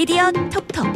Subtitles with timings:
[0.00, 0.86] 미디어 톡톡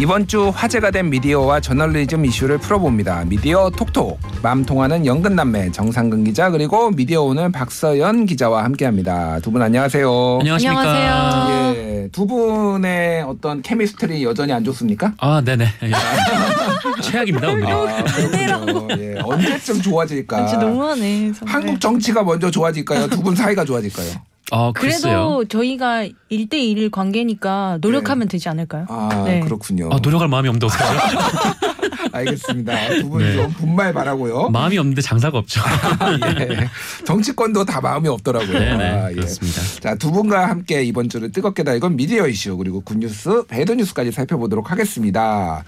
[0.00, 3.24] 이번 주 화제가 된 미디어와 저널리즘 이슈를 풀어봅니다.
[3.24, 9.40] 미디어 톡톡 맘 통하는 연근 남매 정상근 기자 그리고 미디어 오늘 박서연 기자와 함께합니다.
[9.40, 10.38] 두 분 안녕하세요.
[10.42, 10.80] 안녕하십니까.
[10.80, 11.74] 안녕하세요.
[11.74, 15.14] 예, 두 분의 어떤 케미스트리 여전히 안 좋습니까?
[15.18, 15.64] 아, 네네.
[15.82, 15.90] 예.
[17.02, 17.66] 최악입니다, 오늘.
[17.66, 18.88] 아, 그렇군요.
[19.02, 20.46] 예, 언제쯤 좋아질까?
[20.46, 21.32] 진짜 너무하네.
[21.32, 21.54] 정말.
[21.56, 23.08] 한국 정치가 먼저 좋아질까요?
[23.08, 24.12] 두 분 사이가 좋아질까요?
[24.50, 25.36] 어, 글쎄요.
[25.38, 28.86] 그래도 저희가 1대1 관계니까 노력하면 되지 않을까요?
[28.88, 29.40] 아 네.
[29.40, 29.88] 그렇군요.
[29.92, 31.58] 아, 노력할 마음이 없는데 어떡하죠?
[32.12, 32.88] 알겠습니다.
[33.00, 33.48] 두 분좀 네.
[33.54, 34.48] 분말 바라고요.
[34.50, 35.60] 마음이 없는데 장사가 없죠.
[36.40, 36.68] 예.
[37.04, 38.58] 정치권도 다 마음이 없더라고요.
[38.58, 38.84] 네네.
[38.84, 39.14] 아, 예.
[39.14, 39.60] 그렇습니다.
[39.80, 44.70] 자, 두 분과 함께 이번 주를 뜨겁게 달건 미디어 이슈 그리고 굿뉴스, 배드 뉴스까지 살펴보도록
[44.70, 45.64] 하겠습니다.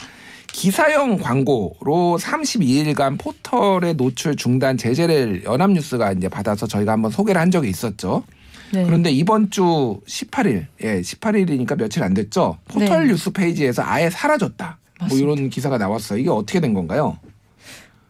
[0.52, 7.68] 기사형 광고로 32일간 포털의 노출 중단 제재를 연합뉴스가 이제 받아서 저희가 한번 소개를 한 적이
[7.68, 8.24] 있었죠.
[8.72, 8.84] 네.
[8.84, 12.58] 그런데 이번 주 18일, 예, 18일이니까 며칠 안 됐죠.
[12.68, 13.12] 포털 네.
[13.12, 14.78] 뉴스 페이지에서 아예 사라졌다.
[15.00, 15.32] 뭐 맞습니다.
[15.32, 16.18] 이런 기사가 나왔어요.
[16.18, 17.18] 이게 어떻게 된 건가요?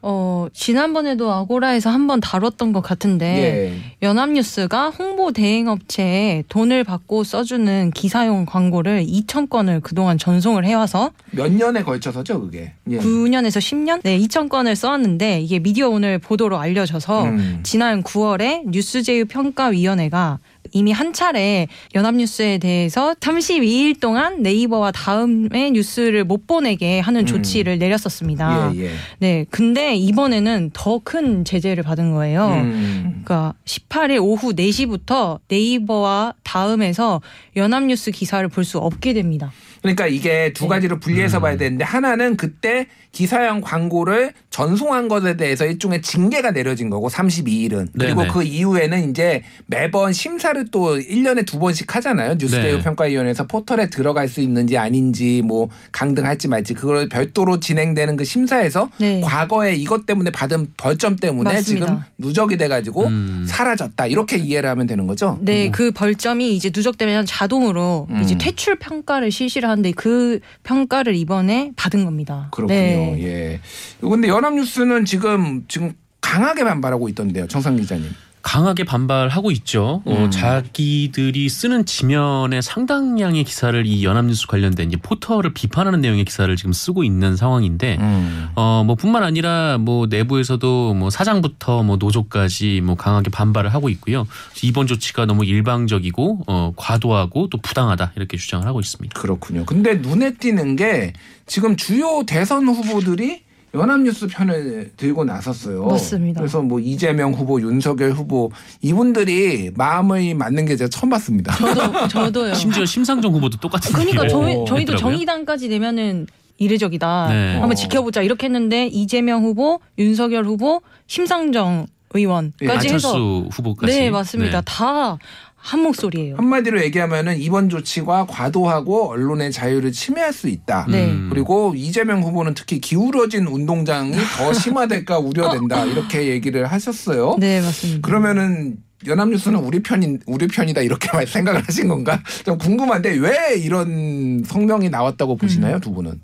[0.03, 4.07] 어, 지난번에도 아고라에서 한번 다뤘던 것 같은데 예.
[4.07, 11.83] 연합뉴스가 홍보 대행업체에 돈을 받고 써주는 기사용 광고를 2천 건을 그동안 전송을 해와서 몇 년에
[11.83, 12.73] 걸쳐서죠, 그게.
[12.89, 12.97] 예.
[12.99, 14.01] 9년에서 10년?
[14.03, 17.61] 네, 2천 건을 써왔는데 이게 미디어 오늘 보도로 알려져서 음.
[17.63, 20.39] 지난 9월에 뉴스제휴 평가위원회가
[20.73, 27.27] 이미 한 차례 연합뉴스에 대해서 32일 동안 네이버와 다음의 뉴스를 못 보내게 하는 음.
[27.27, 28.73] 조치를 내렸었습니다.
[28.77, 28.91] 예, 예.
[29.19, 32.49] 네, 근데 이번에는 더 큰 제재를 받은 거예요.
[32.49, 33.23] 음.
[33.25, 37.21] 그러니까 18일 오후 4시부터 네이버와 다음에서
[37.57, 39.51] 연합뉴스 기사를 볼 수 없게 됩니다.
[39.81, 41.43] 그러니까 이게 두 가지로 분리해서 음.
[41.43, 48.23] 봐야 되는데 하나는 그때 기사형 광고를 전송한 것에 대해서 일종의 징계가 내려진 거고 32일은 그리고
[48.23, 48.33] 네네.
[48.33, 52.35] 그 이후에는 이제 매번 심사를 또 1년에 두 번씩 하잖아요.
[52.35, 52.83] 뉴스제휴 네.
[52.83, 59.21] 평가위원회에서 포털에 들어갈 수 있는지 아닌지 뭐 강등할지 말지 그걸 별도로 진행되는 그 심사에서 네.
[59.21, 61.87] 과거에 이것 때문에 받은 벌점 때문에 맞습니다.
[61.87, 63.45] 지금 누적이 돼 가지고 음.
[63.47, 64.07] 사라졌다.
[64.07, 65.39] 이렇게 이해를 하면 되는 거죠?
[65.43, 68.21] 네, 그 벌점이 이제 누적되면 자동으로 음.
[68.23, 72.49] 이제 퇴출 평가를 실시를 하는데 그 평가를 이번에 받은 겁니다.
[72.51, 72.79] 그렇군요.
[72.79, 73.23] 네.
[73.23, 73.61] 예.
[74.01, 75.93] 근데 연합뉴스는 지금 지금
[76.23, 78.11] 강하게 반발하고 있던데요, 정상 기자님.
[78.43, 80.03] 강하게 반발하고 있죠.
[80.07, 80.31] 어, 음.
[80.31, 87.05] 자기들이 쓰는 지면에 상당량의 기사를 이 연합뉴스 관련된 이제 포털을 비판하는 내용의 기사를 지금 쓰고
[87.05, 88.49] 있는 상황인데 음.
[88.57, 94.27] 어, 뭐 뿐만 아니라 뭐 내부에서도 뭐 사장부터 뭐 노조까지 뭐 강하게 반발을 하고 있고요.
[94.63, 99.21] 이번 조치가 너무 일방적이고 어, 과도하고 또 부당하다 이렇게 주장을 하고 있습니다.
[99.21, 99.67] 그렇군요.
[99.67, 101.13] 근데 눈에 띄는 게
[101.45, 105.87] 지금 주요 대선 후보들이 연합뉴스 편을 들고 나섰어요.
[105.87, 106.41] 맞습니다.
[106.41, 108.51] 그래서 뭐 이재명 후보, 윤석열 후보
[108.83, 111.55] 이분들이 마음을 맞는 게 제가 처음 봤습니다.
[111.57, 112.55] 저도 저도요.
[112.55, 114.99] 심지어 심상정 후보도 똑같은 그러니까 저희 저희도 했더라고요.
[114.99, 116.27] 정의당까지 되면은
[116.59, 117.29] 이례적이다.
[117.29, 117.53] 네.
[117.53, 117.75] 한번 어.
[117.75, 123.93] 지켜보자 이렇게 했는데 이재명 후보, 윤석열 후보, 심상정 의원까지 예, 해서 안철수 후보까지.
[123.99, 124.61] 네 맞습니다.
[124.61, 124.65] 네.
[124.67, 125.17] 다
[125.61, 126.37] 한 목소리예요.
[126.37, 130.87] 한마디로 얘기하면은 이번 조치가 과도하고 언론의 자유를 침해할 수 있다.
[130.89, 131.11] 네.
[131.11, 131.29] 음.
[131.31, 137.37] 그리고 이재명 후보는 특히 기울어진 운동장이 더 심화될까 우려된다 이렇게 얘기를 하셨어요.
[137.39, 138.07] 네 맞습니다.
[138.07, 142.23] 그러면은 연합뉴스는 우리 편인 우리 편이다 이렇게 생각을 하신 건가?
[142.45, 146.21] 좀 궁금한데 왜 이런 성명이 나왔다고 보시나요, 두 분은?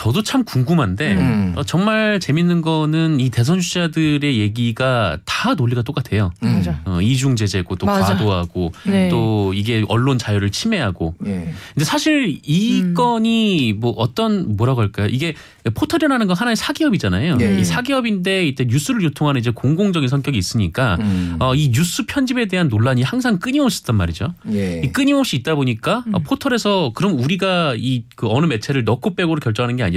[0.00, 1.52] 저도 참 궁금한데 음.
[1.56, 6.32] 어, 정말 재밌는 거는 이 대선 주자들의 얘기가 다 논리가 똑같아요.
[6.42, 6.54] 음.
[6.54, 6.80] 맞아.
[6.86, 8.14] 어, 이중 제재고 또 맞아.
[8.14, 9.10] 과도하고 네.
[9.10, 11.52] 또 이게 언론 자유를 침해하고 예.
[11.74, 12.94] 근데 사실 이 음.
[12.94, 15.08] 건이 뭐 어떤 뭐라고 할까요?
[15.10, 15.34] 이게
[15.74, 17.36] 포털이라는 건 하나의 사기업이잖아요.
[17.42, 17.60] 예.
[17.60, 21.36] 이 사기업인데 이때 뉴스를 유통하는 이제 공공적인 성격이 있으니까 음.
[21.40, 24.32] 어, 이 뉴스 편집에 대한 논란이 항상 끊임없이 있단 말이죠.
[24.52, 24.80] 예.
[24.82, 26.14] 이 끊임없이 있다 보니까 음.
[26.14, 29.89] 어, 포털에서 그럼 우리가 이 그 어느 매체를 넣고 빼고를 결정하는 게 아니라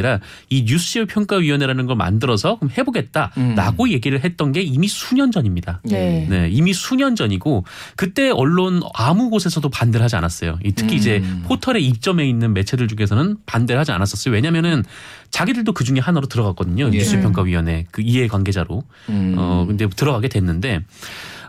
[0.50, 5.82] 이 뉴스 평가위원회라는 걸 만들어서 그럼 해보겠다라고 얘기를 했던 게 이미 수년 전입니다.
[5.84, 6.28] 네.
[6.30, 10.60] 네, 이미 수년 전이고 그때 언론 아무 곳에서도 반대를 하지 않았어요.
[10.64, 10.98] 이 특히 음.
[10.98, 14.34] 이제 포털에 입점해 있는 매체들 중에서는 반대를 하지 않았었어요.
[14.34, 14.84] 왜냐면은
[15.32, 16.88] 자기들도 그 중에 하나로 들어갔거든요.
[16.94, 16.98] 예.
[16.98, 18.84] 뉴스평가위원회 그 이해 관계자로.
[19.10, 19.36] 음.
[19.38, 20.82] 어 근데 들어가게 됐는데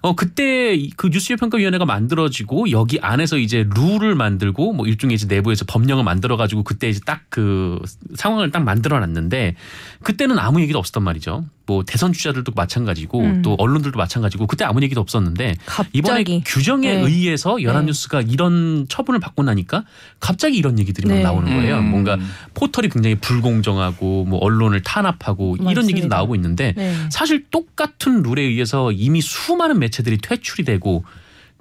[0.04, 5.64] 어 그때 이- 그 뉴스평가위원회가 만들어지고 여기 안에서 이제 룰을 만들고 뭐 일종의 이제 내부에서
[5.66, 7.80] 법령을 만들어 가지고 그때 이제 딱 그
[8.14, 9.56] 상황을 딱 만들어 놨는데
[10.04, 11.46] 그때는 아무 얘기도 없었단 말이죠.
[11.66, 13.42] 뭐 대선 주자들도 마찬가지고 음.
[13.42, 15.54] 또 언론들도 마찬가지고 그때 아무 얘기도 없었는데
[15.94, 17.00] 이번에 갑자기 규정에 네.
[17.00, 19.84] 의해서 연합뉴스가 이런 처분을 받고 나니까
[20.20, 21.22] 갑자기 이런 얘기들이 막 네.
[21.22, 21.78] 나오는 거예요.
[21.78, 21.90] 음.
[21.90, 22.18] 뭔가
[22.52, 25.90] 포털이 굉장히 불공정하고 뭐 언론을 탄압하고 이런 맞습니다.
[25.96, 26.94] 얘기도 나오고 있는데 네.
[27.10, 31.04] 사실 똑같은 룰에 의해서 이미 수많은 매체 들이 퇴출이 되고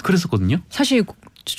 [0.01, 0.59] 그랬었거든요.
[0.69, 1.03] 사실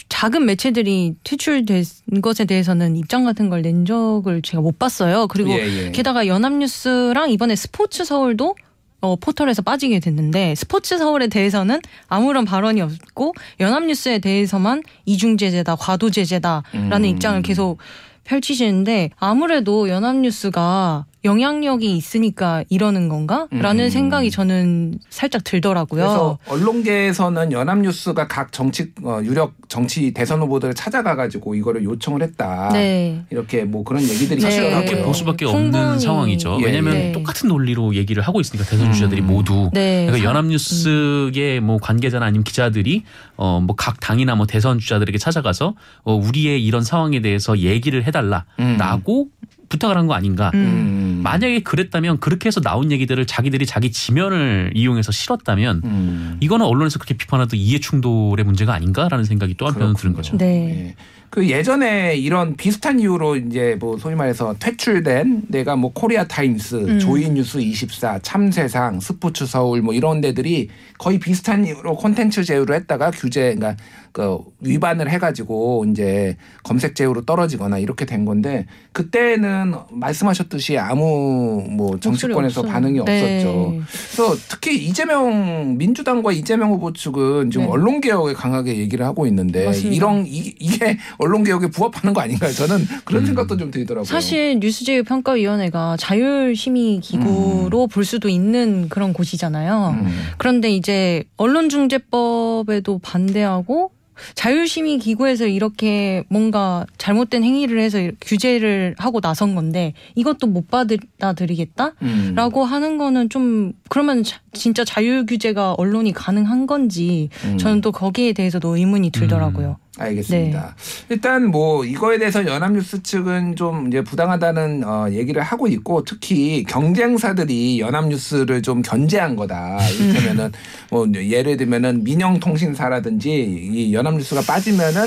[0.08, 1.84] 작은 매체들이 퇴출된
[2.22, 5.26] 것에 대해서는 입장 같은 걸 낸 적을 제가 못 봤어요.
[5.28, 5.90] 그리고 예, 예.
[5.92, 8.56] 게다가 연합뉴스랑 이번에 스포츠 서울도
[9.00, 16.10] 어, 포털에서 빠지게 됐는데 스포츠 서울에 대해서는 아무런 발언이 없고 연합뉴스에 대해서만 이중 제재다, 과도
[16.10, 17.04] 제재다라는 음.
[17.04, 17.78] 입장을 계속
[18.24, 23.90] 펼치시는데 아무래도 연합뉴스가 영향력이 있으니까 이러는 건가?라는 음.
[23.90, 26.02] 생각이 저는 살짝 들더라고요.
[26.04, 32.70] 그래서 언론계에서는 연합뉴스가 각 정치 어, 유력 정치 대선 후보들을 찾아가가지고 이거를 요청을 했다.
[32.72, 33.22] 네.
[33.30, 34.40] 이렇게 뭐 그런 얘기들이 네.
[34.40, 35.04] 사실 그렇게 있더라고요.
[35.06, 36.00] 볼 수밖에 없는 충분히.
[36.00, 36.58] 상황이죠.
[36.60, 37.12] 예, 왜냐하면 예.
[37.12, 39.26] 똑같은 논리로 얘기를 하고 있으니까 대선 주자들이 음.
[39.26, 39.70] 모두.
[39.72, 40.06] 네.
[40.06, 43.04] 그러니까 사- 연합뉴스의 뭐 관계자나 아니면 기자들이
[43.36, 45.74] 어 뭐 각 당이나 뭐 대선 주자들에게 찾아가서
[46.04, 48.04] 어 우리의 이런 상황에 대해서 얘기를 음.
[48.06, 49.28] 해달라라고
[49.68, 50.50] 부탁을 한 거 아닌가.
[50.54, 50.58] 음.
[50.60, 51.20] 음.
[51.22, 56.36] 만약에 그랬다면 그렇게 해서 나온 얘기들을 자기들이 자기 지면을 이용해서 실었다면 음.
[56.40, 60.36] 이거는 언론에서 그렇게 비판하던 이해 충돌의 문제가 아닌가라는 생각이 또 한편으로 드는 거죠.
[60.36, 60.88] 네.
[60.90, 60.94] 예.
[61.34, 66.98] 그 예전에 이런 비슷한 이유로 이제 뭐 소위 말해서 퇴출된 데가 뭐 코리아 타임스, 음.
[67.00, 73.56] 조이뉴스 24, 참세상, 스포츠 서울 뭐 이런 데들이 거의 비슷한 이유로 콘텐츠 제휴를 했다가 규제
[73.56, 73.74] 그러니까
[74.14, 82.62] 그 위반을 해가지고 이제 검색 제휴로 떨어지거나 이렇게 된 건데 그때는 말씀하셨듯이 아무 뭐 정치권에서.
[82.62, 83.40] 반응이 네.
[83.42, 83.82] 없었죠.
[84.16, 87.72] 그래서 특히 이재명 민주당과 이재명 후보 측은 지금 네.
[87.72, 89.96] 언론 개혁에 강하게 얘기를 하고 있는데 맞습니다.
[89.96, 92.52] 이런 이, 이게 언론 개혁에 부합하는 거 아닌가요?
[92.52, 93.26] 저는 그런 음.
[93.26, 94.04] 생각도 좀 들더라고요.
[94.04, 99.96] 사실 뉴스제휴 평가위원회가 자율심의 기구로 볼 수도 있는 그런 곳이잖아요.
[100.00, 100.06] 음.
[100.38, 103.90] 그런데 이제 언론중재법에도 반대하고
[104.36, 111.94] 자율심의 기구에서 이렇게 뭔가 잘못된 행위를 해서 규제를 하고 나선 건데 이것도 못 받아들이겠다?
[112.02, 112.32] 음.
[112.36, 117.58] 라고 하는 거는 좀 그러면 자- 진짜 자율 규제가 언론이 가능한 건지 음.
[117.58, 119.78] 저는 또 거기에 대해서도 의문이 들더라고요.
[119.98, 120.74] 알겠습니다.
[120.76, 121.14] 네.
[121.14, 127.80] 일단 뭐 이거에 대해서 연합뉴스 측은 좀 이제 부당하다는 어, 얘기를 하고 있고 특히 경쟁사들이
[127.80, 129.78] 연합뉴스를 좀 견제한 거다.
[129.88, 130.52] 이를테면은
[130.90, 135.06] 뭐 예를 들면은 민영통신사라든지 이 연합뉴스가 빠지면은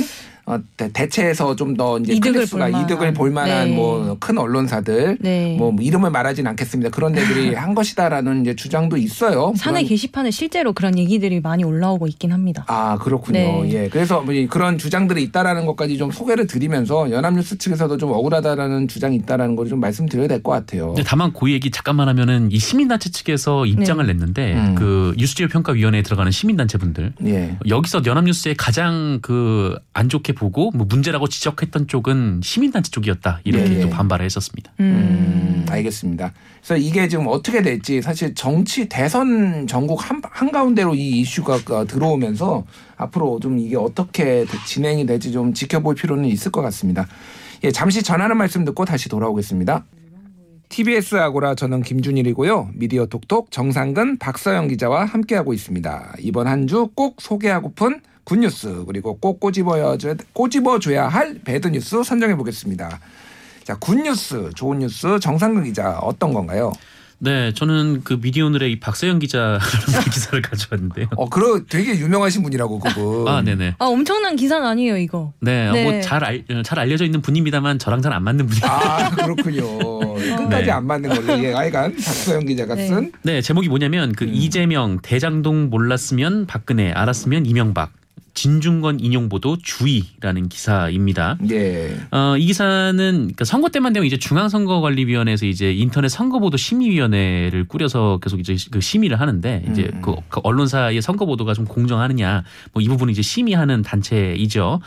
[0.49, 2.81] 어, 대- 대체해서 좀 더 이제 이득을 볼 만한.
[2.83, 3.75] 이득을 볼 만한 네.
[3.75, 5.55] 뭐큰 언론사들 네.
[5.57, 6.89] 뭐 이름을 말하진 않겠습니다.
[6.89, 9.53] 그런 데들이 한 것이다라는 이제 주장도 있어요.
[9.57, 12.63] 사내 그런- 게시판에 실제로 그런 얘기들이 많이 올라오고 있긴 합니다.
[12.67, 13.37] 아 그렇군요.
[13.63, 13.69] 네.
[13.73, 18.87] 예, 그래서 뭐 이- 그런 주장들이 있다라는 것까지 좀 소개를 드리면서 연합뉴스 측에서도 좀 억울하다라는
[18.87, 20.87] 주장이 있다라는 걸 좀 말씀드려야 될 것 같아요.
[20.93, 24.13] 근데 다만 그 얘기 잠깐만 하면은 이 시민단체 측에서 입장을 네.
[24.13, 24.75] 냈는데 음.
[24.75, 27.57] 그 뉴스제휴 평가위원회에 들어가는 시민단체 분들 예.
[27.67, 33.79] 여기서 연합뉴스에 가장 그 안 좋게 보고 뭐 문제라고 지적했던 쪽은 시민단체 쪽이었다 이렇게 네.
[33.81, 34.71] 또 반발을 했었습니다.
[34.79, 36.33] 음, 알겠습니다.
[36.61, 42.65] 그래서 이게 지금 어떻게 될지 사실 정치 대선 전국 한, 한가운데로 이 이슈가 어, 들어오면서
[42.97, 47.07] 앞으로 좀 이게 어떻게 되- 진행이 될지 좀 지켜볼 필요는 있을 것 같습니다.
[47.63, 49.85] 예, 잠시 전하는 말씀 듣고 다시 돌아오겠습니다.
[50.69, 52.71] TBS 아고라 저는 김준일이고요.
[52.73, 56.15] 미디어 톡톡 정상근 박서영 기자와 함께하고 있습니다.
[56.19, 59.95] 이번 한 주 꼭 소개하고픈 굿뉴스 그리고 꼭 꼬집어야
[60.33, 62.99] 꼬집어줘야 할 bad news 선정해 보겠습니다.
[63.63, 66.73] 자, good news, 좋은 뉴스 정상근 기자 어떤 건가요?
[67.19, 69.59] 네, 저는 그 미디어오늘의 이 박세영 기자라는
[70.11, 71.07] 기사를 가져왔는데요.
[71.15, 73.27] 어, 그러 되게 유명하신 분이라고 그분.
[73.29, 73.75] 아, 네네.
[73.79, 75.31] 아 엄청난 기사는 아니에요 이거.
[75.39, 75.83] 네, 네.
[75.83, 78.65] 뭐잘 알, 잘 알려져 있는 분입니다만 저랑 잘 안 맞는 분이에요.
[78.65, 79.79] 아, 그렇군요.
[80.37, 80.71] 끝까지 네.
[80.71, 81.43] 안 맞는 걸로.
[81.43, 82.87] 예, 하여간 박서영 기자가 네.
[82.87, 84.31] 쓴 네, 제목이 뭐냐면 그 음.
[84.33, 87.91] 이재명 대장동 몰랐으면 박근혜 알았으면 이명박
[88.37, 91.37] 진중권 인용 보도 주의라는 기사입니다.
[91.51, 91.95] 예.
[92.11, 98.39] 어, 이 기사는 그러니까 선거 때만 되면 이제 중앙선거관리위원회에서 이제 인터넷 선거보도 심의위원회를 꾸려서 계속
[98.39, 100.01] 이제 그 심의를 하는데 이제 음.
[100.01, 104.79] 그, 그 언론사의 선거 보도가 좀 공정하느냐 뭐 이 부분을 이제 심의하는 단체이죠.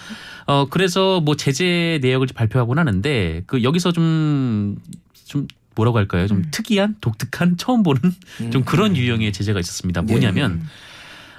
[0.46, 6.26] 어 그래서 뭐 제재 내역을 발표하곤 하는데 그 여기서 좀좀 뭐라고 할까요?
[6.26, 6.44] 좀 음.
[6.50, 8.00] 특이한 독특한 처음 보는
[8.50, 10.02] 좀 그런 유형의 제재가 있었습니다.
[10.02, 10.10] 예.
[10.10, 10.62] 뭐냐면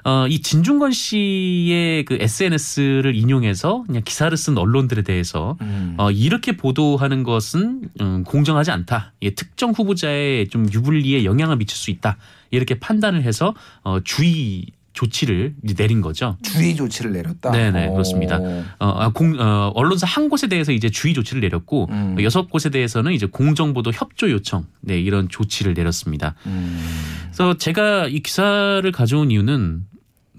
[0.04, 5.96] 어, 이 진중권 씨의 그 SNS를 인용해서 그냥 기사를 쓴 언론들에 대해서 음.
[5.98, 9.14] 어, 이렇게 보도하는 것은 음, 공정하지 않다.
[9.22, 12.18] 예, 특정 후보자의 좀 유불리에 영향을 미칠 수 있다.
[12.50, 13.54] 이렇게 판단을 해서
[13.84, 16.38] 어, 주의 조치를 내린 거죠.
[16.42, 17.52] 주의 조치를 내렸다.
[17.52, 17.94] 네네, 오.
[17.94, 18.40] 그렇습니다.
[18.40, 22.18] 어, 아, 공, 어, 언론사 한 곳에 대해서 이제 주의 조치를 내렸고 음.
[22.22, 26.36] 여섯 곳에 대해서는 이제 공정보도 협조 요청, 네 이런 조치를 내렸습니다.
[26.46, 26.80] 음.
[27.26, 29.86] 그래서 제가 이 기사를 가져온 이유는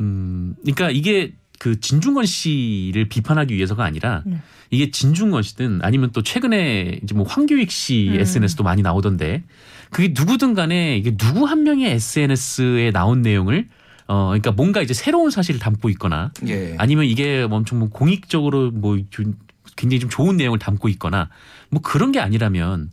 [0.01, 4.39] 음 그러니까 이게 그 진중권 씨를 비판하기 위해서가 아니라 네.
[4.71, 8.21] 이게 진중권 씨든 아니면 또 최근에 이제 뭐 황교익 씨 음.
[8.21, 9.45] SNS도 많이 나오던데
[9.91, 13.69] 그게 누구든 간에 이게 누구 한 명의 SNS에 나온 내용을
[14.09, 16.75] 어 그러니까 뭔가 이제 새로운 사실을 담고 있거나 예.
[16.79, 19.35] 아니면 이게 뭐 엄청 뭐 공익적으로 뭐좀
[19.77, 21.29] 굉장히 좀 좋은 내용을 담고 있거나
[21.71, 22.91] 뭐 그런 게 아니라면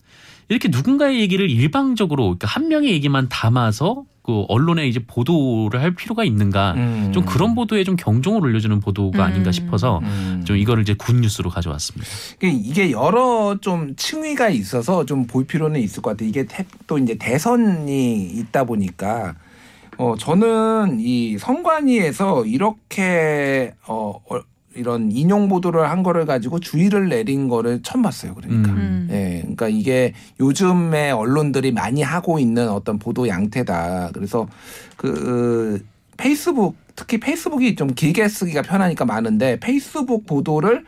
[0.49, 6.23] 이렇게 누군가의 얘기를 일방적으로 그러니까 한 명의 얘기만 담아서 그 언론에 이제 보도를 할 필요가
[6.23, 7.09] 있는가 음.
[7.11, 9.51] 좀 그런 보도에 좀 경종을 울려주는 보도가 아닌가 음.
[9.51, 10.43] 싶어서 음.
[10.45, 12.05] 좀 이거를 이제 군 뉴스로 가져왔습니다.
[12.43, 16.29] 이게- 여러 좀 층위가 있어서 좀 볼 필요는 있을 것 같아요.
[16.29, 19.33] 이게 태- 또 이제 대선이 있다 보니까
[19.97, 24.39] 어 저는 이 선관위에서 이렇게 어 어,
[24.79, 28.33] 이런 인용 보도를 한 거를 가지고 주의를 내린 거를 처음 봤어요.
[28.33, 28.71] 그러니까.
[28.71, 29.07] 음.
[29.11, 29.39] 예.
[29.41, 34.11] 그러니까 이게 요즘에 언론들이 많이 하고 있는 어떤 보도 양태다.
[34.13, 34.47] 그래서
[34.97, 35.85] 그
[36.17, 40.85] 페이스북 특히 페이스북이 좀 길게 쓰기가 편하니까 많은데 페이스북 보도를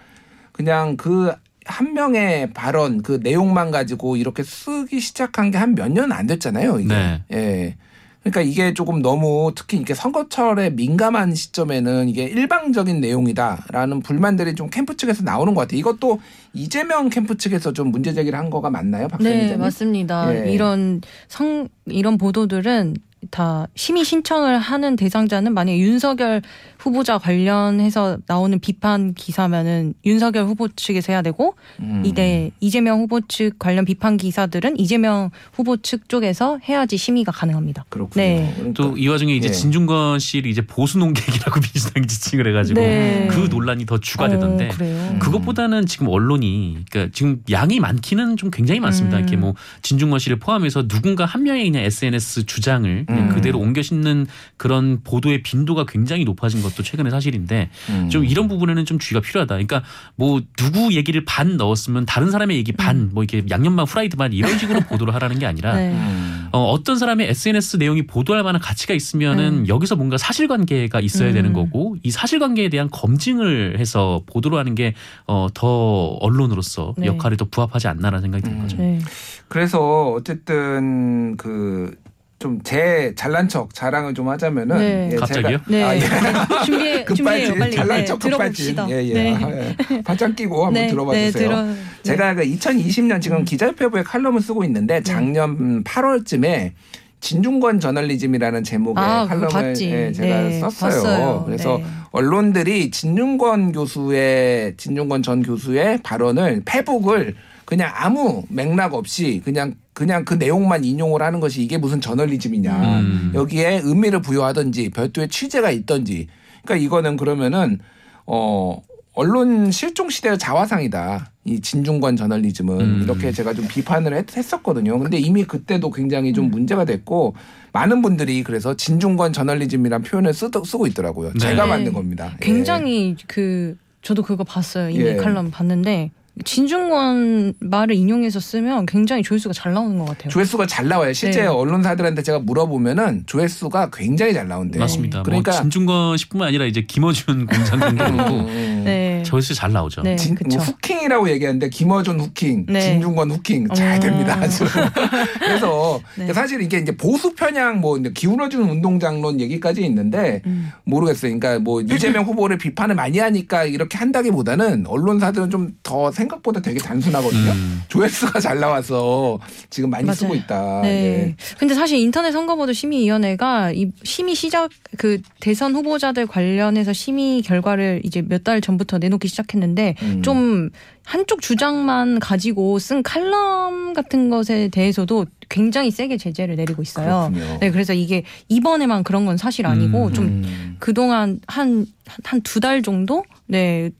[0.51, 1.33] 그냥 그
[1.65, 6.79] 한 명의 발언 그 내용만 가지고 이렇게 쓰기 시작한 게 한 몇 년 안 됐잖아요.
[6.79, 6.87] 이게.
[6.93, 7.23] 네.
[7.31, 7.75] 예.
[8.23, 14.95] 그러니까 이게 조금 너무 특히 이렇게 선거철에 민감한 시점에는 이게 일방적인 내용이다라는 불만들이 좀 캠프
[14.95, 15.79] 측에서 나오는 것 같아요.
[15.79, 16.19] 이것도
[16.53, 19.47] 이재명 캠프 측에서 좀 문제 제기를 한 거가 맞나요, 박사님?
[19.47, 20.47] 네, 맞습니다.
[20.47, 20.51] 예.
[20.51, 22.95] 이런 성 이런 보도들은
[23.29, 26.41] 다 심의 신청을 하는 대상자는 만약에 윤석열
[26.79, 32.01] 후보자 관련해서 나오는 비판 기사면은 윤석열 후보 측에서 해야 되고 음.
[32.03, 37.85] 이대 이재명 후보 측 관련 비판 기사들은 이재명 후보 측 쪽에서 해야지 심의가 가능합니다.
[37.89, 38.23] 그렇군요.
[38.23, 38.53] 네.
[38.55, 39.51] 그러니까 또이 와중에 이제 예.
[39.51, 43.27] 진중권 씨를 이제 보수 농객이라고 민주당이 지칭을 해가지고 네.
[43.29, 44.75] 그 논란이 더 주가 되던데 어.
[44.81, 45.19] 음.
[45.19, 49.17] 그것보다는 지금 언론이 그러니까 지금 양이 많기는 좀 굉장히 많습니다.
[49.17, 49.21] 음.
[49.21, 53.35] 이렇게 뭐 진중권 씨를 포함해서 누군가 한 명의 그냥 SNS 주장을 그냥 음.
[53.35, 54.25] 그대로 옮겨 싣는
[54.57, 58.09] 그런 보도의 빈도가 굉장히 높아진 것도 최근의 사실인데 음.
[58.09, 59.55] 좀 이런 부분에는 좀 주의가 필요하다.
[59.55, 59.83] 그러니까
[60.15, 64.57] 뭐 누구 얘기를 반 넣었으면 다른 사람의 얘기 반 뭐 이렇게 양념반 후라이드 반 이런
[64.57, 65.91] 식으로 보도를 하라는 게 아니라 네.
[65.91, 66.47] 음.
[66.51, 69.67] 어, 어떤 사람의 SNS 내용이 보도할 만한 가치가 있으면은 음.
[69.67, 71.33] 여기서 뭔가 사실관계가 있어야 음.
[71.33, 74.93] 되는 거고 이 사실관계에 대한 검증을 해서 보도를 하는 게
[75.27, 77.07] 어, 더 언론으로서 네.
[77.07, 78.61] 역할이 더 부합하지 않나라는 생각이 드는 음.
[78.63, 78.77] 거죠.
[78.77, 78.99] 네.
[79.47, 81.95] 그래서 어쨌든 그
[82.41, 85.09] 좀 제 잘난 척 자랑을 좀 하자면은 네.
[85.11, 85.57] 예, 갑자기요?
[85.59, 85.83] 제가- 네.
[85.83, 85.99] 아, 예.
[86.65, 88.89] 준비해 준비해요 급발진 빨리 잘난 네, 척 급발진 들어봅시다.
[88.89, 89.75] 예예 네.
[89.91, 90.01] 예.
[90.01, 91.49] 바짝 끼고 한번 네, 들어봐 네, 주세요.
[91.49, 91.75] 들어- 네.
[92.03, 96.71] 제가 그 2020년 지금 기자협회부에 칼럼을 쓰고 있는데 작년 8월쯤에
[97.19, 99.75] 진중권 저널리즘이라는 제목의 아, 칼럼을.
[99.81, 100.89] 예, 제가 네, 썼어요.
[100.91, 101.43] 봤어요.
[101.45, 101.83] 그래서 네.
[102.11, 107.35] 언론들이 진중권 교수의 진중권 전 교수의 발언을 페북을
[107.71, 113.31] 그냥 아무 맥락 없이 그냥 그냥 그 내용만 인용을 하는 것이 이게 무슨 저널리즘이냐 음.
[113.33, 116.27] 여기에 의미를 부여하든지 별도의 취재가 있든지
[116.63, 117.79] 그러니까 이거는 그러면은
[118.25, 118.81] 어
[119.13, 121.31] 언론 실종 시대의 자화상이다.
[121.45, 123.01] 이 진중권 저널리즘은 음.
[123.03, 124.99] 이렇게 제가 좀 비판을 했, 했었거든요.
[124.99, 127.35] 근데 이미 그때도 굉장히 좀 문제가 됐고
[127.71, 131.31] 많은 분들이 그래서 진중권 저널리즘이란 표현을 쓰, 쓰고 있더라고요.
[131.31, 131.39] 네.
[131.39, 131.69] 제가 네.
[131.69, 132.33] 만든 겁니다.
[132.33, 132.45] 예.
[132.45, 134.89] 굉장히 그 저도 그거 봤어요.
[134.89, 135.15] 이미 예.
[135.15, 136.11] 칼럼 봤는데
[136.43, 140.29] 진중권 말을 인용해서 쓰면 굉장히 조회수가 잘 나오는 것 같아요.
[140.29, 141.13] 조회수가 잘 나와요.
[141.13, 141.47] 실제 네.
[141.47, 144.79] 언론사들한테 제가 물어보면은 조회수가 굉장히 잘 나온대요.
[144.79, 145.23] 맞습니다.
[145.23, 148.81] 그러니까 뭐 진중권 씨뿐만 아니라 이제 김어준 공장장도 그렇고 음.
[148.85, 149.00] 네.
[149.31, 150.01] 조회수 잘 나오죠.
[150.01, 150.15] 네.
[150.17, 150.57] 진, 그쵸.
[150.57, 152.81] 뭐 후킹이라고 얘기하는데 김어준 후킹, 네.
[152.81, 153.99] 진중권 후킹 잘 음.
[154.01, 154.37] 됩니다.
[154.41, 154.65] 아주.
[155.39, 156.31] 그래서 네.
[156.33, 160.71] 사실 이게 이제 보수 편향 뭐 기울어주는 운동 장론 얘기까지 있는데 음.
[160.83, 161.37] 모르겠어요.
[161.39, 167.51] 그러니까 뭐 유재명 후보를 비판을 많이 하니까 이렇게 한다기보다는 언론사들은 좀 더 생각보다 되게 단순하거든요.
[167.51, 167.81] 음.
[167.87, 170.15] 조회수가 잘 나와서 지금 많이 맞아요.
[170.15, 170.81] 쓰고 있다.
[170.83, 170.89] 네.
[170.89, 171.35] 예.
[171.57, 178.21] 근데 사실 인터넷 선거보도 심의위원회가 이 심의 시작 그 대선 후보자들 관련해서 심의 결과를 이제
[178.21, 180.21] 몇 달 전부터 내놓 기 시작했는데 음.
[180.23, 180.69] 좀
[181.05, 187.29] 한쪽 주장만 가지고 쓴 칼럼 같은 것에 대해서도 굉장히 세게 제재를 내리고 있어요.
[187.31, 187.59] 그렇군요.
[187.59, 190.13] 네, 그래서 이게 이번에만 그런 건 사실 아니고 음.
[190.13, 190.75] 좀 음.
[190.79, 191.85] 그동안 한
[192.23, 193.91] 한 두 달 정도 네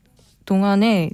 [0.46, 1.10] 동안에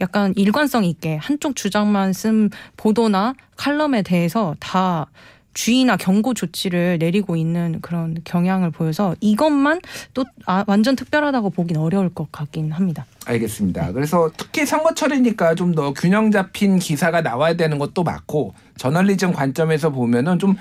[0.00, 5.06] 약간 일관성 있게 한쪽 주장만 쓴 보도나 칼럼에 대해서 다
[5.54, 9.80] 주의나 경고 조치를 내리고 있는 그런 경향을 보여서 이것만
[10.14, 13.06] 또 아, 완전 특별하다고 보긴 어려울 것 같긴 합니다.
[13.26, 13.92] 알겠습니다.
[13.92, 20.38] 그래서 특히 선거철이니까 좀 더 균형 잡힌 기사가 나와야 되는 것도 맞고 저널리즘 관점에서 보면은
[20.38, 20.56] 좀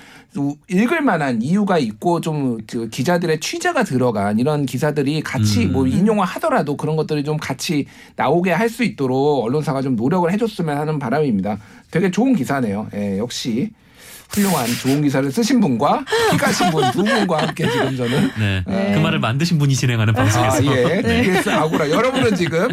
[0.67, 5.74] 읽을 만한 이유가 있고 좀 그 기자들의 취재가 들어간 이런 기사들이 같이 음.
[5.74, 10.77] 뭐 인용을 하더라도 그런 것들이 좀 같이 나오게 할 수 있도록 언론사가 좀 노력을 해줬으면
[10.77, 11.58] 하는 바람입니다.
[11.89, 12.88] 되게 좋은 기사네요.
[12.93, 13.72] 예, 역시
[14.29, 18.63] 훌륭한 좋은 기사를 쓰신 분과 피가신 분 두 분과 함께 지금 저는 네.
[18.65, 18.91] 네.
[18.93, 21.01] 그 말을 만드신 분이 진행하는 방송에서 아, 예.
[21.01, 21.89] TBS 아고라.
[21.89, 22.67] 여러분은 지금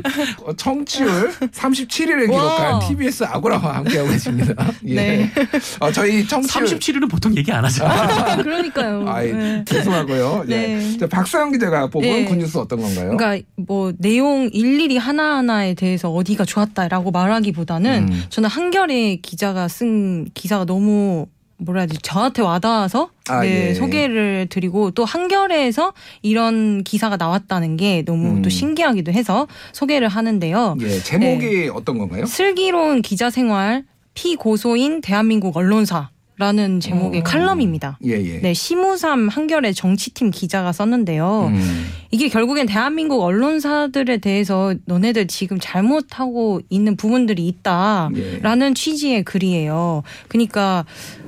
[0.44, 2.78] 어, 청취율 37위를 기록한 와.
[2.80, 4.54] TBS 아고라와 함께하고 계십니다.
[4.86, 4.94] 예.
[4.94, 5.32] 네.
[5.80, 8.00] 어, 저희 청취율 37위는 보통 얘기 안 하잖아요.
[8.00, 9.04] 아, 그러니까요.
[9.08, 9.64] 아이, 네.
[9.66, 10.44] 죄송하고요.
[10.48, 10.56] 예.
[10.56, 10.98] 네.
[10.98, 12.24] 자, 박서영 기자가 뽑은 네.
[12.24, 13.16] 굿뉴스 어떤 건가요?
[13.16, 18.24] 그러니까 뭐 내용 일일이 하나하나에 대해서 어디가 좋았다라고 말하기보다는 음.
[18.30, 21.26] 저는 한겨레 기자가 쓴 기사가 너무
[21.58, 23.74] 뭐라 해야 되지 저한테 와닿아서 아, 네, 예.
[23.74, 28.42] 소개를 드리고 또 한겨레에서 이런 기사가 나왔다는 게 너무 음.
[28.42, 30.76] 또 신기하기도 해서 소개를 하는데요.
[30.80, 31.68] 예, 제목이 네.
[31.68, 32.26] 어떤 건가요?
[32.26, 33.84] 슬기로운 기자 생활
[34.14, 37.24] 피고소인 대한민국 언론사 라는 제목의 어.
[37.24, 37.98] 칼럼입니다.
[38.04, 38.40] 예, 예.
[38.40, 41.50] 네, 심우삼 한겨레 정치팀 기자가 썼는데요.
[41.50, 41.86] 음.
[42.10, 48.74] 이게 결국엔 대한민국 언론사들에 대해서 너네들 지금 잘못하고 있는 부분들이 있다라는 예.
[48.74, 50.02] 취지의 글이에요.
[50.28, 50.84] 그러니까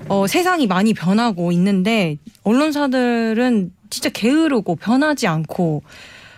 [0.08, 5.82] 어, 세상이 많이 변하고 있는데 언론사들은 진짜 게으르고 변하지 않고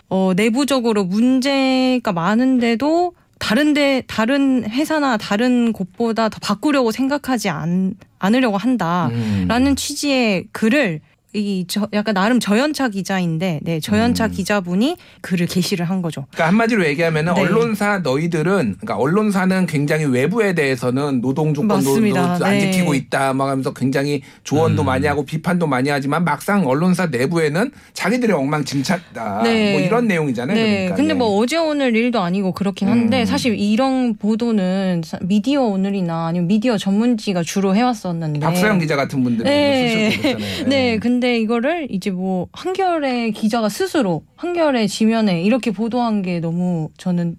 [0.08, 9.66] 어, 내부적으로 문제가 많은데도 다른데 다른 회사나 다른 곳보다 더 바꾸려고 생각하지 않, 않으려고 한다라는
[9.72, 9.76] 음.
[9.76, 11.00] 취지의 글을
[11.32, 14.30] 이 저 약간 나름 저연차 기자인데 네 저연차 음.
[14.32, 16.26] 기자분이 글을 게시를 한 거죠.
[16.32, 17.40] 그러니까 한마디로 얘기하면은 네.
[17.42, 22.38] 언론사 너희들은 그러니까 언론사는 굉장히 외부에 대해서는 노동 조건도 맞습니다.
[22.42, 22.72] 안 네.
[22.72, 24.86] 지키고 있다 막 하면서 굉장히 조언도 음.
[24.86, 29.72] 많이 하고 비판도 많이 하지만 막상 언론사 내부에는 자기들이 엉망진창다 네.
[29.72, 30.56] 뭐 이런 내용이잖아요.
[30.56, 30.64] 네.
[30.70, 30.94] 그러니까.
[30.96, 31.18] 근데 네.
[31.18, 33.26] 뭐 어제 오늘 일도 아니고 그렇긴 한데 음.
[33.26, 38.40] 사실 이런 보도는 사- 미디어 오늘이나 아니면 미디어 전문지가 주로 해왔었는데.
[38.40, 39.60] 박서영 기자 같은 분들이 네.
[39.70, 40.66] 뭐 쓰시고 그랬잖아요.
[40.68, 47.36] 네, 근데 이거를 이제 뭐 한겨레 기자가 스스로 한겨레 지면에 이렇게 보도한 게 너무 저는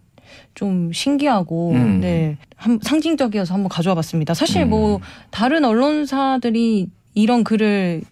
[0.53, 1.99] 좀 신기하고 음.
[2.01, 4.33] 네 한, 상징적이어서 한번 가져와 봤습니다.
[4.33, 4.69] 사실 음.
[4.69, 8.03] 뭐 다른 언론사들이 이런 글을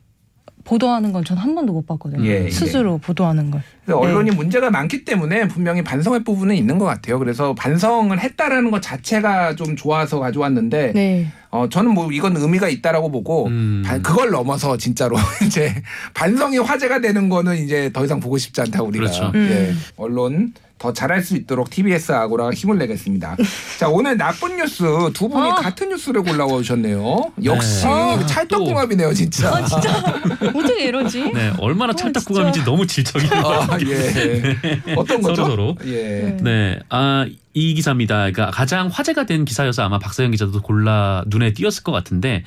[0.74, 2.24] 보도하는 건 전 한 번도 못 봤거든요.
[2.26, 2.50] 예, 예.
[2.52, 3.62] 스스로 보도하는 걸.
[3.86, 4.08] 그래서 네.
[4.08, 7.18] 언론이 문제가 많기 때문에 분명히 반성할 부분은 있는 것 같아요.
[7.18, 11.28] 그래서 반성을 했다라는 것 자체가 좀 좋아서 가져왔는데 네.
[11.50, 13.82] 어 저는 뭐 이건 의미가 있다라고 보고 음.
[13.86, 15.74] 반- 그걸 넘어서 진짜로 이제
[16.14, 19.32] 반성이 화제가 되는 거는 이제 더 이상 보고 싶지 않다 우리가 그렇죠.
[19.34, 19.50] 음.
[19.52, 23.36] 예, 언론 더 잘할 수 있도록 TBS 아고라가 힘을 내겠습니다.
[23.78, 25.56] 자 오늘 나쁜 뉴스 두 분이 아.
[25.56, 27.34] 같은 뉴스를 골라오셨네요.
[27.44, 29.54] 역시 아, 찰떡궁합이네요 진짜.
[29.54, 30.00] 아 진짜
[30.42, 31.32] 어떻게 이러지?
[31.34, 33.46] 네, 얼마나 어, 찰떡궁합인지 너무 질척이에요.
[33.46, 34.96] 아, 예.
[34.96, 35.44] 어떤 거죠?
[35.44, 35.76] 서로 서로.
[35.86, 36.38] 예.
[36.42, 38.16] 네, 아, 이 기사입니다.
[38.32, 42.46] 그러니까 가장 화제가 된 기사여서 아마 박사영 기자도 골라 눈에 띄었을 것 같은데,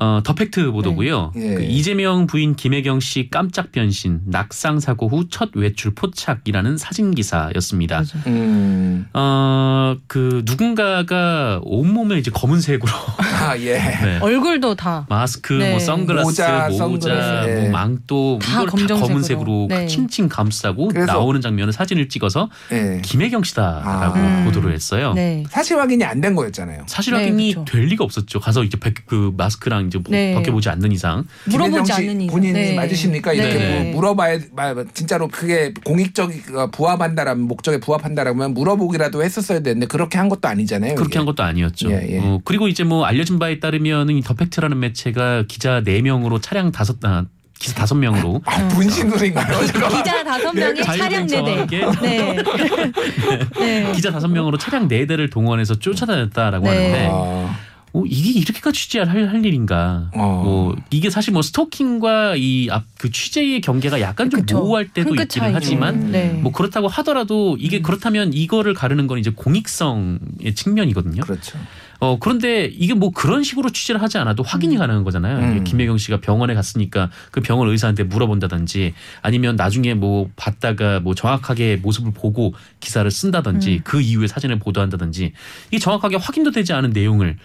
[0.00, 1.32] 어, 더 팩트 보도고요.
[1.36, 1.50] 네.
[1.50, 1.54] 예.
[1.56, 7.98] 그 이재명 부인 김혜경 씨 깜짝 변신, 낙상 사고 후 첫 외출 포착이라는 사진 기사였습니다.
[7.98, 8.18] 맞아.
[8.26, 9.06] 음.
[9.12, 12.90] 어, 그 누군가가 온몸에 이제 검은색으로
[13.42, 13.74] 아 예.
[13.78, 14.18] 네.
[14.20, 15.06] 얼굴도 다.
[15.08, 15.70] 마스크, 네.
[15.70, 17.68] 뭐 선글라스, 모자, 모자, 선글라스, 뭐 네.
[17.70, 18.94] 망토 다 다.
[18.94, 19.86] 검은색으로 네.
[19.86, 23.00] 칭칭 감싸고 나오는 장면을 사진을 찍어서 예.
[23.04, 24.42] 김혜경 씨다라고 아.
[24.46, 25.12] 보도를 했어요.
[25.14, 25.44] 네.
[25.50, 26.82] 사실 확인이 안 된 거였잖아요.
[26.86, 27.64] 사실 네, 확인이 그쵸.
[27.66, 28.40] 될 리가 없었죠.
[28.40, 30.34] 가서 이제 백- 그 마스크랑 이제 보- 네.
[30.34, 31.24] 벗겨보지 않는 이상.
[31.46, 32.32] 물어보지 않는 이상.
[32.32, 32.74] 본인이 네.
[32.76, 33.32] 맞으십니까?
[33.32, 33.82] 이렇게 네.
[33.82, 40.28] 뭐 물어봐야 마- 진짜로 그게 공익적 어, 부합한다라면 목적에 부합한다라면 물어보기라도 했었어야 되는데 그렇게 한
[40.28, 40.94] 것도 아니잖아요.
[40.94, 41.18] 그렇게 이게.
[41.18, 41.90] 한 것도 아니었죠.
[41.90, 42.18] 예, 예.
[42.20, 46.96] 어, 그리고 이제 뭐 알려진 바에 따르면 이 더팩트라는 매체가 기자 4 명으로 차량 다섯
[47.04, 47.24] 아,
[47.58, 49.66] 기사 다섯 명으로 아, 분신술인가요?
[49.66, 50.02] 잠깐만.
[50.02, 51.86] 기자 다섯 명에 차량 네 대.
[52.00, 52.36] 네.
[53.58, 53.92] 네.
[53.92, 56.76] 기자 다섯 명으로 차량 네 대를 동원해서 쫓아다녔다라고 네.
[56.76, 57.56] 하는데 아,
[57.92, 60.10] 어, 이게 이렇게까지 취재할 할, 할 일인가?
[60.14, 60.42] 어.
[60.44, 64.58] 뭐 이게 사실 뭐 스토킹과 이앞그 취재의 경계가 약간 좀 그쵸.
[64.58, 65.56] 모호할 때도 있기는 차이죠.
[65.56, 66.12] 하지만 음.
[66.12, 66.28] 네.
[66.28, 71.22] 뭐 그렇다고 하더라도 이게 그렇다면 이거를 가르는 건 이제 공익성의 측면이거든요.
[71.22, 71.58] 그렇죠.
[72.02, 75.38] 어 그런데 이게 뭐 그런 식으로 취재를 하지 않아도 확인이 가능한 거잖아요.
[75.38, 75.64] 음.
[75.64, 82.12] 김혜경 씨가 병원에 갔으니까 그 병원 의사한테 물어본다든지 아니면 나중에 뭐 봤다가 뭐 정확하게 모습을
[82.12, 83.80] 보고 기사를 쓴다든지 음.
[83.84, 85.32] 그 이후에 사진을 보도한다든지
[85.70, 87.36] 이게 정확하게 확인도 되지 않은 내용을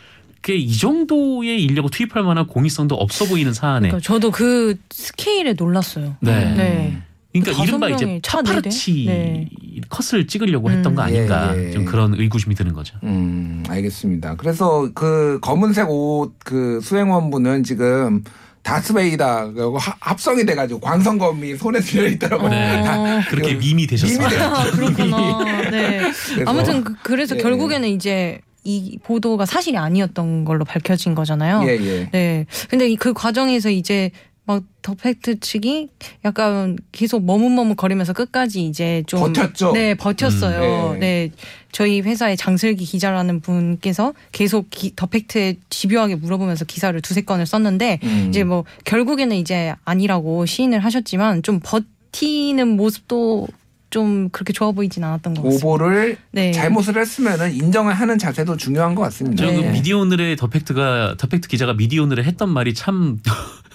[0.46, 6.18] 그게 이 정도의 인력을 투입할 만한 공익성도 없어 보이는 사안에 그러니까 저도 그 스케일에 놀랐어요.
[6.20, 6.54] 네.
[6.54, 6.98] 네.
[7.34, 8.22] 그러니까 다섯 이른바 이제?
[8.24, 9.50] 파파르치 네.
[9.90, 10.96] 컷을 찍으려고 했던 음.
[10.96, 11.72] 거 아닌가 예, 예.
[11.72, 12.96] 좀 그런 의구심이 드는 거죠.
[13.02, 14.36] 음, 알겠습니다.
[14.36, 18.24] 그래서 그 검은색 옷 그 수행원분은 지금
[18.62, 22.50] 다스베이다 그리고 하- 합성이 돼가지고 광선검이 손에 들려 있더라고요.
[22.50, 22.88] 네.
[22.88, 23.22] 어.
[23.30, 24.30] 그렇게 그 밈이 되셨습니다.
[24.30, 25.70] 밈이 아, 그렇구나.
[25.72, 25.98] 네.
[25.98, 27.42] 그래서- 아무튼 그, 그래서 예.
[27.42, 31.64] 결국에는 이제 이 보도가 사실이 아니었던 걸로 밝혀진 거잖아요.
[31.68, 32.10] 예, 예.
[32.12, 32.46] 네.
[32.70, 34.12] 근데 이그 과정에서 이제
[34.46, 35.90] 막 더 팩트 측이
[36.26, 39.72] 약간 계속 머뭇머뭇 거리면서 끝까지 이제 좀 버텼죠?
[39.72, 40.92] 네, 버텼어요.
[40.92, 41.30] 음, 네.
[41.30, 41.32] 네.
[41.72, 48.00] 저희 회사의 장슬기 기자라는 분께서 계속 기, 더 팩트에 집요하게 물어보면서 기사를 두세 건을 썼는데
[48.04, 48.28] 음.
[48.30, 53.48] 이제 뭐 결국에는 이제 아니라고 시인을 하셨지만 좀 버티는 모습도
[53.96, 55.66] 좀 그렇게 좋아 보이진 않았던 것 같습니다.
[55.66, 56.52] 오보를 네.
[56.52, 59.46] 잘못을 했으면은 인정을 하는 자세도 중요한 것 같습니다.
[59.46, 59.68] 저는 네.
[59.68, 63.20] 그 미디어 오늘의 더 팩트가 더 팩트 기자가 미디어 오늘에 했던 말이 참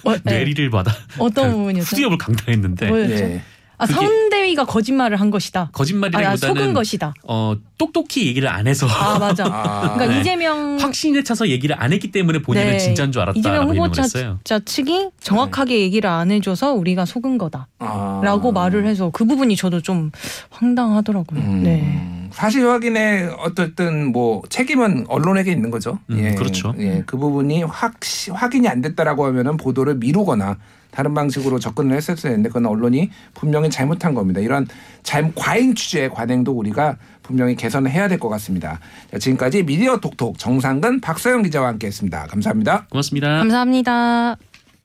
[0.03, 0.19] 어, 네.
[0.37, 1.89] 뇌리를 받아 어떤 부분이었어요?
[1.89, 3.13] 후디업을 강타했는데 뭐였죠?
[3.15, 3.41] 예.
[3.81, 5.61] 아, 선대위가 거짓말을 한 것이다.
[5.61, 7.13] 아, 거짓말이라기보다는 속은 것이다.
[7.27, 9.45] 어 똑똑히 얘기를 안 해서 아 맞아.
[9.51, 9.93] 아.
[9.93, 10.19] 그러니까 네.
[10.19, 12.77] 이재명 확신에 차서 얘기를 안 했기 때문에 본인은 네.
[12.77, 18.51] 진짜인 줄 이재명 알았다라고 얘기를 후보자 측이 정확하게 얘기를 안 해줘서 우리가 속은 거다라고 아.
[18.51, 20.11] 말을 해서 그 부분이 저도 좀
[20.51, 21.39] 황당하더라고요.
[21.39, 22.29] 음, 네.
[22.31, 25.99] 사실 확인의 어쨌든 뭐 책임은 언론에게 있는 거죠.
[26.09, 26.73] 음, 그렇죠.
[26.79, 27.95] 예, 그 부분이 확
[28.31, 30.57] 확인이 안 됐다라고 하면은 보도를 미루거나
[30.91, 34.39] 다른 방식으로 접근을 했었어야 했는데 그건 언론이 분명히 잘못한 겁니다.
[34.41, 34.67] 이런
[35.03, 38.79] 잘 과잉 취재 관행도 우리가 분명히 개선을 해야 될 것 같습니다.
[39.11, 42.27] 자, 지금까지 미디어 톡톡 정상근 박서영 기자와 함께했습니다.
[42.27, 42.85] 감사합니다.
[42.89, 43.27] 고맙습니다.
[43.39, 44.50] 감사합니다.